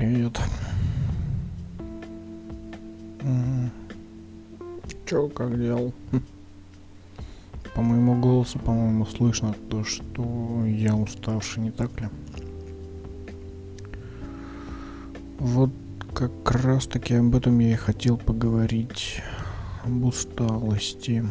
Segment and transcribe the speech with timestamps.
[0.00, 0.40] Привет.
[3.20, 3.70] М,
[5.04, 5.92] Чё, как дел?
[7.74, 12.08] По моему голосу, по-моему, слышно то, что я уставший, не так ли?
[15.38, 15.70] Вот
[16.14, 19.20] как раз таки об этом я и хотел поговорить.
[19.84, 21.26] Об усталости.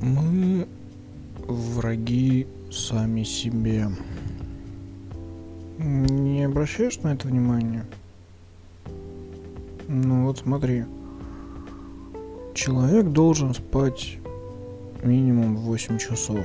[0.00, 0.66] Мы
[1.46, 2.48] враги
[2.82, 3.86] сами себе.
[5.78, 7.86] Не обращаешь на это внимания?
[9.86, 10.84] Ну вот смотри.
[12.54, 14.18] Человек должен спать
[15.02, 16.44] минимум 8 часов.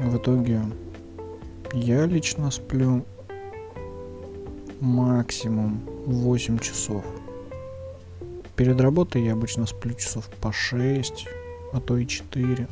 [0.00, 0.62] В итоге
[1.74, 3.04] я лично сплю
[4.80, 7.04] максимум 8 часов.
[8.56, 11.28] Перед работой я обычно сплю часов по 6,
[11.72, 12.68] а то и 4.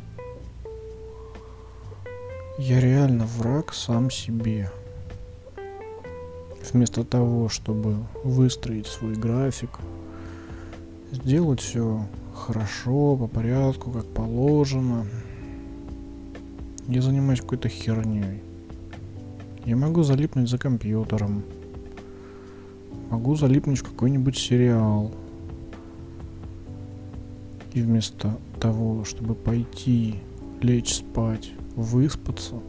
[2.59, 4.71] Я реально враг сам себе.
[6.73, 9.71] Вместо того, чтобы выстроить свой график,
[11.11, 15.07] сделать все хорошо, по порядку, как положено,
[16.87, 18.43] я занимаюсь какой-то херней.
[19.65, 21.45] Я могу залипнуть за компьютером.
[23.11, 25.13] Могу залипнуть в какой-нибудь сериал.
[27.73, 30.17] И вместо того, чтобы пойти,
[30.61, 32.61] лечь спать, выспаться,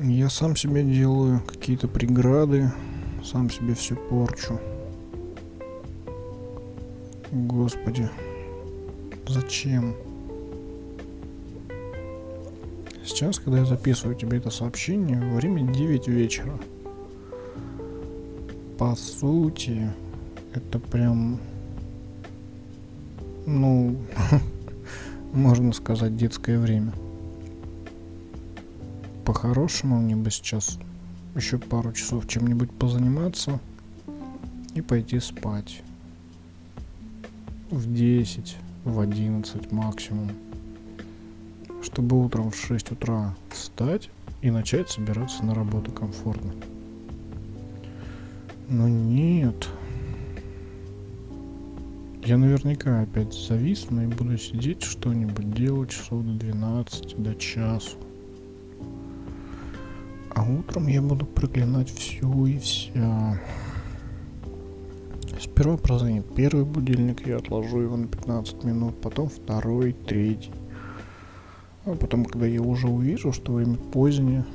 [0.00, 2.72] я сам себе делаю какие-то преграды,
[3.24, 4.60] сам себе все порчу.
[7.30, 8.10] Господи,
[9.28, 9.94] зачем?
[13.04, 16.58] Сейчас, когда я записываю тебе это сообщение, время 9 вечера.
[18.76, 19.90] По сути,
[20.52, 21.38] это прям,
[23.46, 23.96] ну,
[25.32, 26.92] можно сказать, детское время.
[29.24, 30.78] По-хорошему мне бы сейчас
[31.34, 33.58] еще пару часов чем-нибудь позаниматься
[34.74, 35.82] и пойти спать.
[37.70, 40.30] В 10, в 11 максимум
[41.84, 44.10] чтобы утром в 6 утра встать
[44.42, 46.52] и начать собираться на работу комфортно.
[48.68, 49.68] Но нет.
[52.24, 57.98] Я наверняка опять зависну и буду сидеть что-нибудь делать часов до 12, до часу.
[60.30, 63.38] А утром я буду проклинать все и вся.
[65.38, 70.50] Сперва прозвонит первый будильник, я отложу его на 15 минут, потом второй, третий.
[71.84, 74.46] А потом, когда я уже увижу, что время позднее,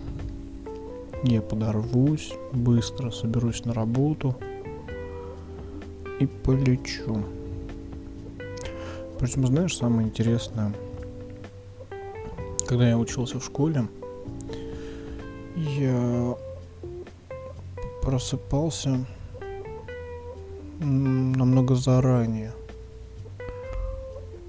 [1.23, 4.35] я подорвусь, быстро соберусь на работу
[6.19, 7.23] и полечу.
[9.19, 10.73] Причем, знаешь, самое интересное,
[12.67, 13.85] когда я учился в школе,
[15.55, 16.37] я
[18.01, 19.05] просыпался
[20.79, 22.53] намного заранее.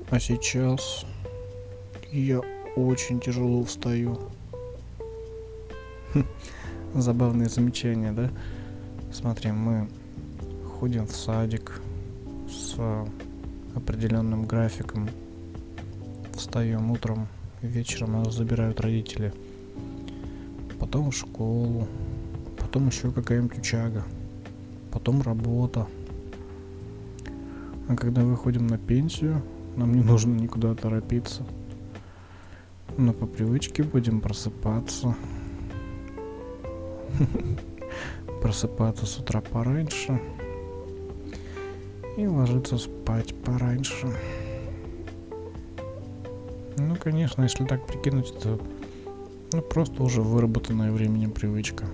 [0.09, 1.05] А сейчас
[2.13, 2.41] я
[2.77, 4.19] очень тяжело встаю.
[6.15, 6.25] Хм,
[6.95, 8.31] забавное замечание, да?
[9.13, 9.89] Смотри, мы
[10.79, 11.81] ходим в садик
[12.49, 12.77] с
[13.75, 15.09] определенным графиком.
[16.35, 17.29] Встаем утром,
[17.63, 19.33] вечером нас забирают родители.
[20.79, 21.87] Потом в школу,
[22.59, 24.05] потом еще какая-нибудь учага,
[24.93, 25.87] потом работа.
[27.89, 29.43] А когда выходим на пенсию,
[29.77, 31.45] нам не нужно никуда торопиться–
[32.97, 35.17] но по привычке будем просыпаться.
[38.43, 40.21] Просыпаться с утра пораньше.
[42.21, 44.15] И ложиться спать пораньше.
[46.77, 48.61] Ну, конечно, если так прикинуть, то
[49.55, 51.87] ну, просто уже выработанная временем привычка.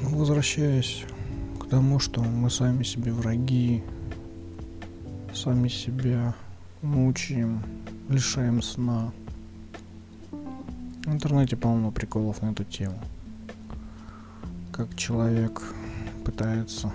[0.00, 1.04] Ну, возвращаясь
[1.60, 3.84] к тому, что мы сами себе враги,
[5.34, 6.34] сами себя
[6.80, 7.62] мучаем,
[8.08, 9.12] лишаем сна.
[10.30, 12.98] В интернете полно приколов на эту тему.
[14.72, 15.62] Как человек
[16.24, 16.92] пытается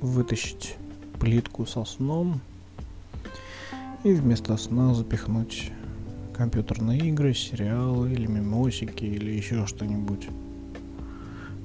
[0.00, 0.76] вытащить
[1.18, 2.40] плитку со сном
[4.04, 5.72] и вместо сна запихнуть
[6.34, 10.28] компьютерные игры, сериалы или мимосики или еще что-нибудь.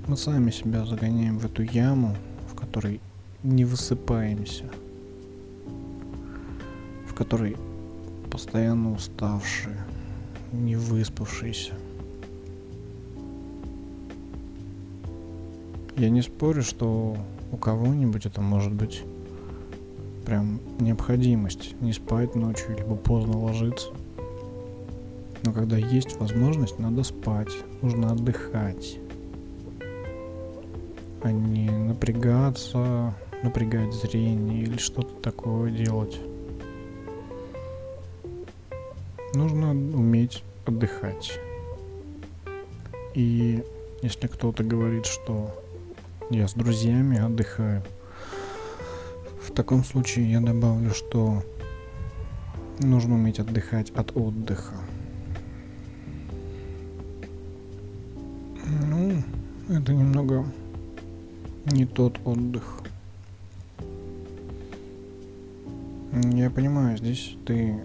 [0.07, 2.15] Мы сами себя загоняем в эту яму,
[2.51, 2.99] в которой
[3.43, 4.65] не высыпаемся–
[7.15, 7.55] который
[8.29, 9.77] постоянно уставшие,
[10.51, 11.73] не выспавшиеся.
[15.97, 17.15] Я не спорю, что
[17.53, 19.03] у кого-нибудь это может быть
[20.25, 23.89] прям необходимость не спать ночью, либо поздно ложиться.
[25.43, 27.51] Но когда есть возможность, надо спать,
[27.81, 28.97] нужно отдыхать,
[31.23, 36.19] а не напрягаться, напрягать зрение или что-то такое делать.
[39.33, 41.39] Нужно уметь отдыхать.
[43.13, 43.63] И
[44.01, 45.53] если кто-то говорит, что
[46.29, 47.83] я с друзьями отдыхаю,
[49.41, 51.43] в таком случае я добавлю, что
[52.79, 54.75] нужно уметь отдыхать от отдыха.
[58.89, 59.23] Ну,
[59.69, 60.45] это немного
[61.65, 62.79] не тот отдых.
[66.33, 67.79] Я понимаю, здесь ты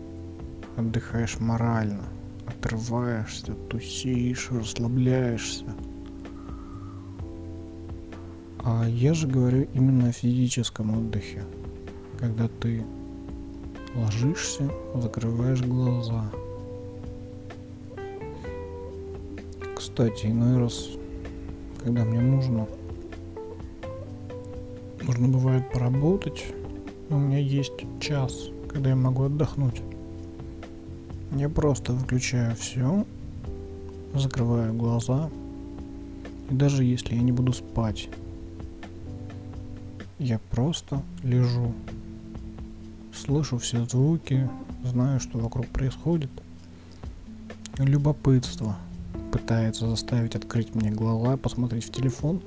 [0.77, 2.05] отдыхаешь морально,
[2.47, 5.67] отрываешься, тусишь, расслабляешься.
[8.73, 11.43] А я же говорю именно о физическом отдыхе,
[12.21, 12.85] когда ты
[13.97, 16.31] ложишься, закрываешь глаза.
[19.77, 20.91] Кстати, иной раз,
[21.83, 22.69] когда мне нужно,
[25.03, 26.45] нужно бывает поработать,
[27.09, 29.83] но у меня есть час, когда я могу отдохнуть.
[31.33, 33.05] Я просто выключаю все,
[34.15, 35.29] закрываю глаза,
[36.51, 38.09] и даже если я не буду спать,
[40.21, 41.75] я просто лежу,
[43.13, 44.49] слышу все звуки,
[44.85, 46.31] знаю, что вокруг происходит.
[47.79, 48.77] Любопытство
[49.33, 52.43] пытается заставить открыть мне глаза, посмотреть в телефон,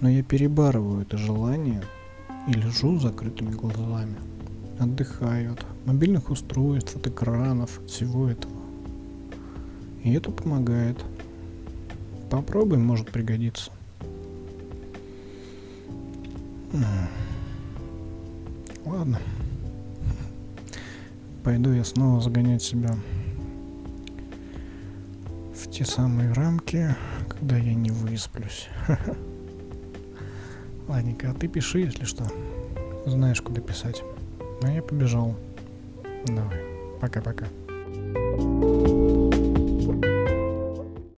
[0.00, 1.82] но я перебарываю это желание
[2.46, 4.16] и лежу с закрытыми глазами
[4.78, 8.54] отдыхаю от мобильных устройств, от экранов, от всего этого.
[10.04, 11.04] И это помогает.
[12.30, 13.70] Попробуй, может пригодиться.
[18.84, 19.18] Ладно.
[21.44, 22.94] Пойду я снова загонять себя
[25.54, 26.94] в те самые рамки,
[27.28, 28.68] когда я не высплюсь.
[30.88, 32.24] Ладненько, а ты пиши, если что.
[33.06, 34.02] Знаешь, куда писать.
[34.62, 35.36] А я побежал.
[36.26, 36.60] Давай.
[37.00, 37.46] Пока-пока.